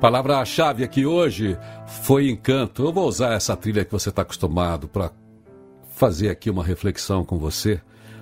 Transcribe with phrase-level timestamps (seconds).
[0.00, 1.58] Palavra-chave aqui hoje
[2.04, 2.84] foi encanto.
[2.84, 5.10] Eu vou usar essa trilha que você está acostumado para
[5.88, 7.80] fazer aqui uma reflexão com você,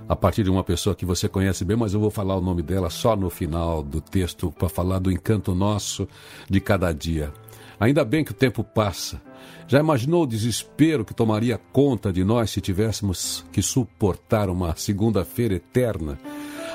[0.08, 2.62] a partir de uma pessoa que você conhece bem, mas eu vou falar o nome
[2.62, 6.08] dela só no final do texto para falar do encanto nosso
[6.48, 7.30] de cada dia.
[7.78, 9.20] Ainda bem que o tempo passa.
[9.68, 15.56] Já imaginou o desespero que tomaria conta de nós se tivéssemos que suportar uma segunda-feira
[15.56, 16.18] eterna?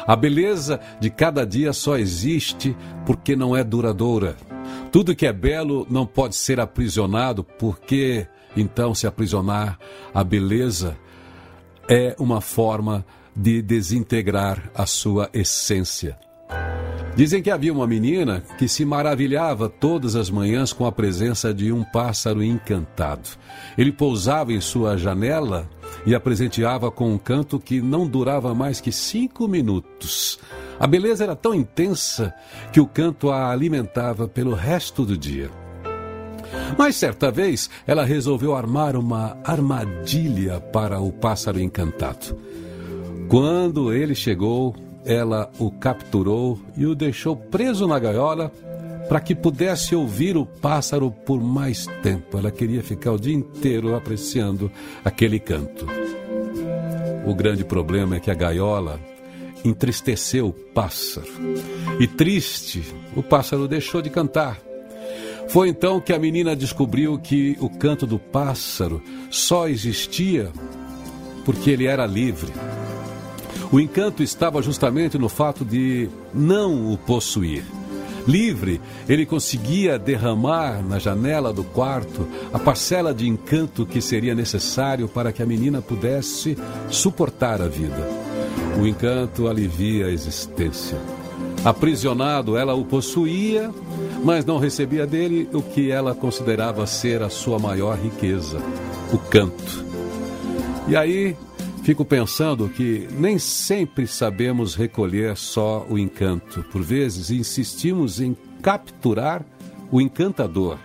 [0.06, 4.51] A beleza de cada dia só existe porque não é duradoura.
[4.92, 8.28] Tudo que é belo não pode ser aprisionado, porque
[8.58, 9.80] então se aprisionar
[10.14, 10.98] a beleza
[11.90, 16.18] é uma forma de desintegrar a sua essência.
[17.16, 21.72] Dizem que havia uma menina que se maravilhava todas as manhãs com a presença de
[21.72, 23.30] um pássaro encantado.
[23.78, 25.70] Ele pousava em sua janela
[26.06, 30.40] e a presenteava com um canto que não durava mais que cinco minutos.
[30.80, 32.34] A beleza era tão intensa
[32.72, 35.50] que o canto a alimentava pelo resto do dia.
[36.78, 42.38] Mas certa vez ela resolveu armar uma armadilha para o pássaro encantado.
[43.28, 48.52] Quando ele chegou, ela o capturou e o deixou preso na gaiola
[49.12, 52.38] para que pudesse ouvir o pássaro por mais tempo.
[52.38, 54.72] Ela queria ficar o dia inteiro apreciando
[55.04, 55.86] aquele canto.
[57.26, 59.02] O grande problema é que a gaiola
[59.66, 61.28] entristeceu o pássaro.
[62.00, 62.82] E triste,
[63.14, 64.58] o pássaro deixou de cantar.
[65.50, 70.54] Foi então que a menina descobriu que o canto do pássaro só existia
[71.44, 72.54] porque ele era livre.
[73.74, 77.81] O encanto estava justamente no fato de não o possuir.
[78.28, 85.08] Livre, ele conseguia derramar na janela do quarto a parcela de encanto que seria necessário
[85.08, 86.58] para que a menina pudesse
[86.90, 88.08] suportar a vida.
[88.80, 90.98] O encanto alivia a existência.
[91.64, 93.70] Aprisionado, ela o possuía,
[94.24, 98.60] mas não recebia dele o que ela considerava ser a sua maior riqueza:
[99.14, 99.86] o canto.
[100.88, 101.38] E aí
[101.84, 106.64] fico pensando que nem sempre sabemos recolher só o encanto.
[106.72, 109.46] Por vezes insistimos em capturar
[109.92, 110.78] o encantador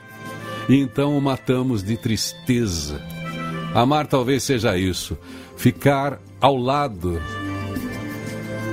[0.69, 3.01] e então o matamos de tristeza.
[3.75, 5.17] Amar talvez seja isso,
[5.57, 7.21] ficar ao lado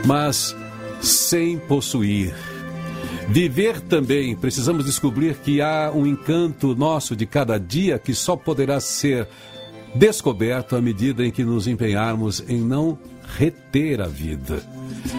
[0.05, 0.55] mas
[1.01, 2.34] sem possuir.
[3.29, 8.79] Viver também, precisamos descobrir que há um encanto nosso de cada dia que só poderá
[8.79, 9.28] ser
[9.95, 12.97] descoberto à medida em que nos empenharmos em não
[13.37, 14.61] reter a vida.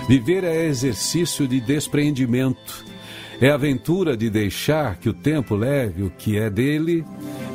[0.09, 2.85] Viver é exercício de despreendimento,
[3.41, 7.05] é aventura de deixar que o tempo leve o que é dele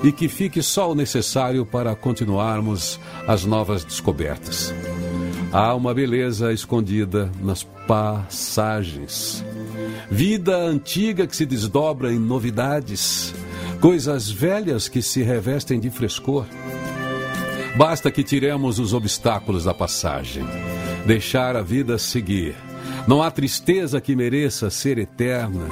[0.03, 4.73] e que fique só o necessário para continuarmos as novas descobertas.
[5.51, 9.43] Há uma beleza escondida nas passagens.
[10.11, 13.33] Vida antiga que se desdobra em novidades,
[13.81, 16.45] coisas velhas que se revestem de frescor.
[17.75, 20.45] Basta que tiremos os obstáculos da passagem,
[21.05, 22.55] deixar a vida seguir.
[23.07, 25.67] Não há tristeza que mereça ser eterna,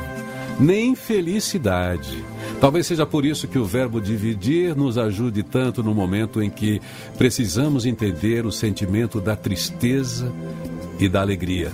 [0.59, 2.23] nem felicidade
[2.59, 6.81] Talvez seja por isso que o verbo dividir nos ajude tanto no momento em que
[7.15, 10.31] precisamos entender o sentimento da tristeza
[10.99, 11.71] e da alegria.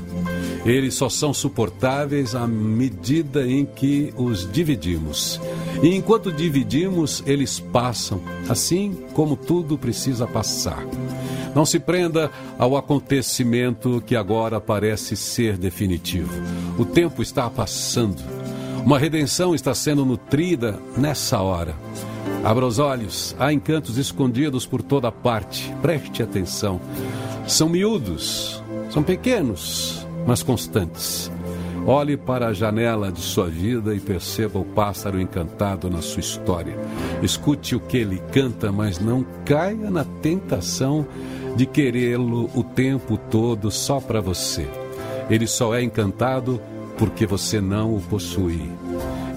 [0.65, 5.39] Eles só são suportáveis à medida em que os dividimos.
[5.81, 10.85] E enquanto dividimos, eles passam, assim como tudo precisa passar.
[11.55, 16.31] Não se prenda ao acontecimento que agora parece ser definitivo.
[16.77, 18.21] O tempo está passando.
[18.83, 21.75] Uma redenção está sendo nutrida nessa hora.
[22.43, 25.73] Abra os olhos, há encantos escondidos por toda parte.
[25.81, 26.81] Preste atenção.
[27.47, 31.31] São miúdos, são pequenos, mas constantes.
[31.85, 36.77] Olhe para a janela de sua vida e perceba o pássaro encantado na sua história.
[37.21, 41.05] Escute o que ele canta, mas não caia na tentação
[41.57, 44.65] de querê-lo o tempo todo só para você.
[45.29, 46.59] Ele só é encantado
[46.97, 48.71] porque você não o possui.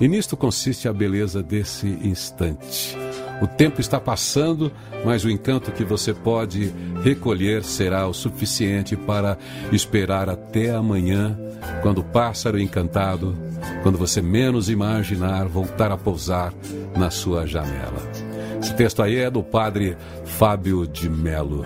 [0.01, 3.06] E nisto consiste a beleza desse instante.
[3.41, 4.73] O tempo está passando,
[5.05, 6.73] mas o encanto que você pode
[7.03, 9.37] recolher será o suficiente para
[9.71, 11.39] esperar até amanhã,
[11.83, 13.37] quando o pássaro encantado,
[13.83, 16.53] quando você menos imaginar, voltar a pousar
[16.97, 18.01] na sua janela.
[18.61, 21.65] Esse texto aí é do padre Fábio de Melo.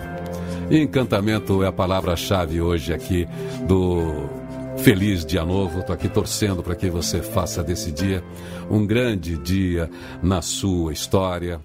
[0.69, 3.27] Encantamento é a palavra-chave hoje aqui
[3.67, 4.40] do
[4.83, 8.23] Feliz dia novo, estou aqui torcendo para que você faça desse dia
[8.67, 9.87] um grande dia
[10.23, 11.61] na sua história,